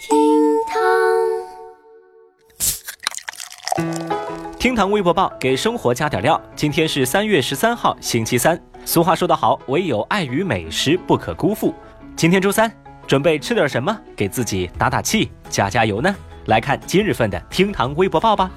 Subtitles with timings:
[0.00, 0.16] 厅
[0.66, 0.78] 堂，
[4.58, 6.40] 厅堂微博报给生活加点料。
[6.56, 8.58] 今天是三月十三号，星期三。
[8.86, 11.74] 俗话说得好，唯有爱与美食不可辜负。
[12.16, 12.72] 今天周三，
[13.06, 16.16] 准备吃点什么给自己打打气、加加油呢？
[16.46, 18.50] 来看今日份的厅堂微博报吧。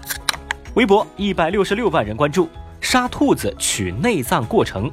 [0.75, 2.47] 微博一百六十六万人关注，
[2.79, 4.89] 杀兔子取内脏过程。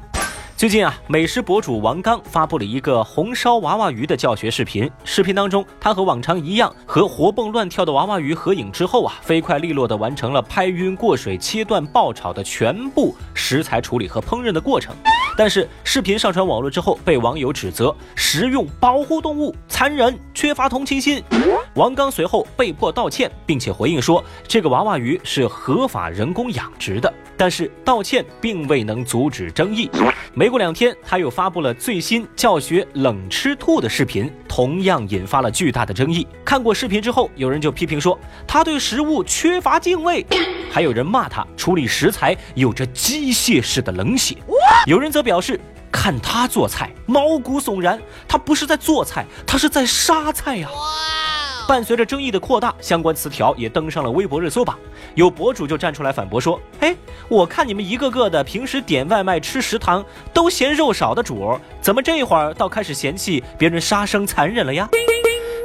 [0.61, 4.87] 最近啊，美食博主王刚发布了一个红烧娃娃鱼的教学视频。
[5.03, 14.95] 视频当中，他和往常一样，和活蹦乱跳的娃娃鱼合影之后啊，飞快利落地完成了拍晕、过水、切断、爆炒的全部食材处理和烹饪的过程。
[15.35, 21.23] 但是视频上传网络之后，被网友指责食用保护动物残忍，缺乏同情心。
[21.75, 27.13] 王刚随后被迫道歉，并且回应说，这个娃娃鱼是合法人工养殖的。
[27.37, 29.87] 但是道歉并未能阻止争议。
[30.33, 36.25] 没过两天，他又发布了最新教学冷吃兔的视频，同样引发了巨大的争议。
[36.43, 40.25] 看过视频之后，有人就批评说他对食物缺乏敬畏，
[40.71, 44.35] 还有人骂他处理食材有着机械式的冷血。
[44.87, 45.59] 有人则表示，
[45.91, 50.69] 看他做菜毛骨悚然，他不是在做菜，他是在杀菜呀。
[51.67, 54.77] 伴随着争议的扩大，相关词条也登上了微博热搜榜。
[55.15, 56.93] 有博主就站出来反驳说：“哎，
[57.29, 60.03] 我看你们一个个的平时点外卖吃食堂
[60.33, 64.89] 都嫌肉少的主，怎么这会儿倒开始嫌弃别人杀生残忍了呀？”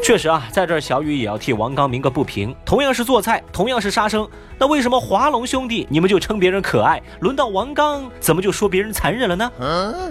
[0.02, 2.54] 确实啊，在这儿小雨也要替王刚鸣个不平。
[2.64, 9.52] 同样是做菜，同样是杀生，那为什么华龙兄弟你们就称别人可爱，轮到王刚怎么就说别人残忍了呢？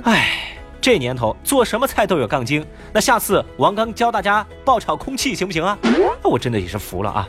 [0.03, 0.51] 哎。
[0.81, 5.75] 这年头做什么菜都有杠精，那下次王刚教大家爆炒空气行不行啊？
[6.21, 7.27] 我真的也是服了啊！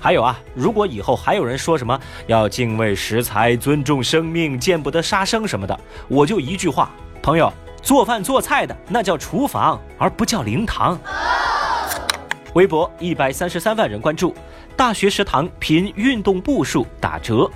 [0.00, 7.52] 还有啊，如果以后还有人说什么要敬畏食材、尊重生命、见不得杀生什么的，我就一句话，朋友，
[7.82, 10.98] 做饭做菜的那叫厨房，而不叫灵堂。
[12.54, 14.32] 微博一百三十三万人关注，
[14.76, 17.50] 大学食堂凭运动步数打折。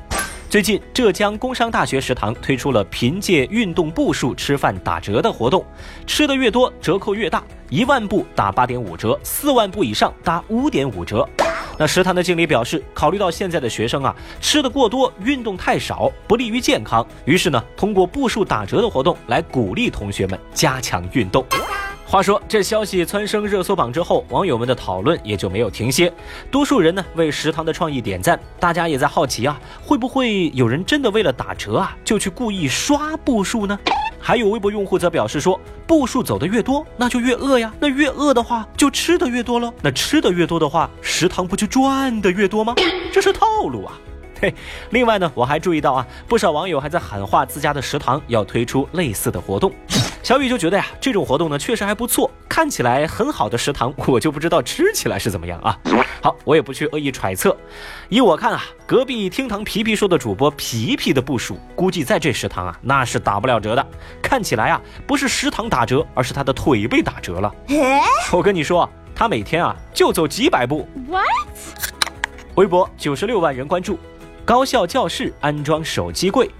[0.51, 5.65] 最近，浙江工商大学食堂推出了凭借运动步数吃饭打折的活动，
[6.05, 11.29] 吃的越多，折扣越大，一万步打八点五折，四万步以上打五点五折。
[11.79, 21.47] 那食堂的经理表示，考虑到现在的学生啊，吃的过多，运动太少，不利于健康，于是呢，通过步数打折的活动来鼓励同学们加强运动。
[22.11, 26.11] 话说，这消息蹿升热搜榜之后，网友们的讨论也就没有停歇。
[26.51, 33.79] 多数人呢为食堂的创意点赞，大家也在好奇啊，会不会有人真的为了打折啊，就去故意刷步数呢？
[34.19, 42.75] 还有微博用户则表示说，步数走的越多，那就越饿呀，那越饿的话，就吃的越多喽，那吃的越多的话，食堂不就赚的越多吗？
[43.13, 43.93] 这是套路啊！
[44.41, 44.55] 嘿，
[44.89, 49.71] 另外呢，我还注意到啊，不少网友还在喊话自家的食堂要推出类似的活动。
[50.23, 55.79] 小雨就觉得呀，这种活动呢确实还不错，看起来很好的食堂， 我就不知道吃起来是怎么样啊。
[56.21, 57.57] 好，我也不去恶意揣测。
[58.09, 63.87] 依我看啊，隔壁厅堂皮皮说的主播皮皮的部署，估计在这食堂啊那是打不了折的。
[64.21, 67.55] 看起来啊，不是食堂打折，而是他的腿被打折了。
[68.33, 70.87] 我跟你说，他每天啊就走几百步。
[71.09, 71.25] What？
[72.57, 73.99] 微博九十六万人关注，
[74.45, 76.51] 高校教室安装手机柜。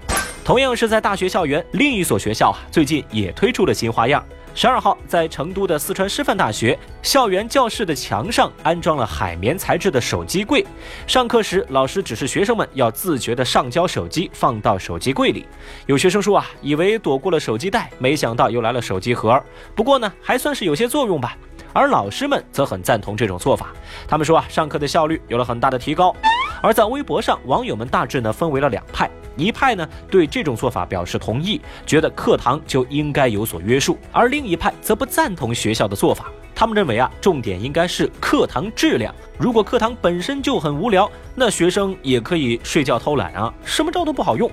[0.49, 4.25] 同样是在大学校园，另一所学校啊，最近也推出了新花样。
[4.55, 10.65] 十二号，在成都的四川师范大学校园教室的墙上安装了海绵材质的手机柜。
[11.05, 15.45] 上课时，老师指示学生们要自觉地上交手机，放到手机柜里。
[15.85, 19.39] 有学生说啊，以为躲过了手机袋，没想到又来了手机盒。
[19.75, 21.37] 不过呢，还算是有些作用吧。
[21.73, 23.71] 而老师们则很赞同这种做法，
[24.07, 26.11] 他们说啊，上课的效率有了很大的提高。
[26.59, 29.07] 而在微博上，网友们大致呢分为了两派。
[29.39, 36.29] 一派呢对这种做法表示同意，觉得课堂就应该有所约束；而另一派则不赞同学校的做法。
[36.53, 39.15] 他们认为啊，重点应该是课堂质量。
[39.37, 44.51] 如果课堂本身就很无聊，那学生也可以睡觉偷懒啊，什么招都不好用。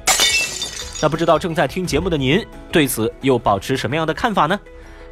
[1.02, 4.58] 那不知道正在听节目的您对此又保持什么样的看法呢？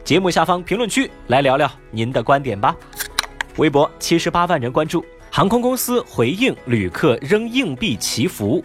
[0.05, 2.77] 节目下方评论区来聊聊您的观点吧。
[3.57, 8.65] 微博七十八万人关注，航空公司回应旅客扔硬币祈福。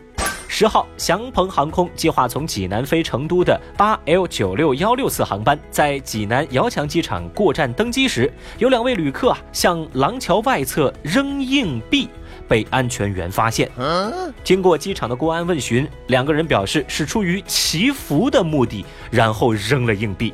[0.52, 12.10] 十号，祥鹏航空计划从济南飞成都的八 L 九六幺六次航班，在济南遥墙机场过站登机时，有两位旅客啊向廊桥外侧扔硬币。
[12.48, 13.70] 被安全员发现，
[14.44, 20.34] 经过机场的公安问询，两个人表示是出于祈福的目的，然后扔了硬币，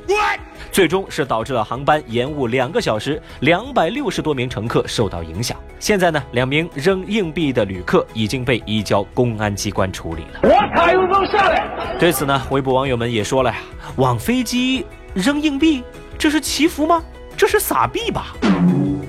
[0.71, 5.59] 最终是导致了航班延误两个小时，两百六十多名乘客受到影响。
[5.85, 10.39] 现在呢，两名扔硬币的旅客已经被移交公安机关处理了。
[10.41, 11.95] 我靠，又扔下来！
[11.99, 13.57] 对此呢，微博网友们也说了呀，
[13.97, 14.83] 往飞机
[15.13, 15.83] 扔硬币，
[16.17, 17.03] 这是祈福吗？
[17.37, 18.35] 这是撒币吧？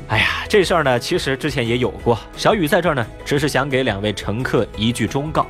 [0.08, 2.18] 哎呀，这事儿呢，其实之前也有过。
[2.36, 5.46] 小雨在这儿呢，只是想给两位乘客一句忠告：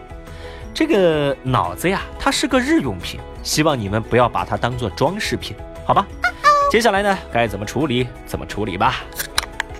[0.72, 6.06] 这个脑子呀，它是个日用品，希望你们不要把它当做装饰品，好吧？
[6.70, 9.02] 接下来呢，该怎么处理怎么处理吧。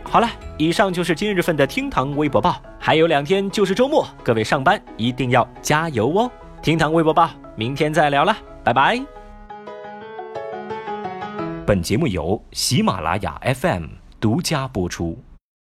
[0.02, 0.28] 好了，
[0.58, 6.30] 以上就是今日份的厅堂微博报，还有两天就是周末，各位上班一定要加油哦！
[6.62, 9.00] 厅堂微博报，明天再聊了，拜拜。
[11.66, 13.84] 本节目由喜马拉雅 FM。
[14.18, 15.18] 独家播出。